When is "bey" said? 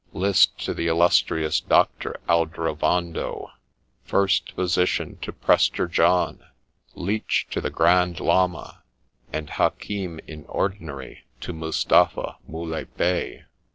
12.97-13.43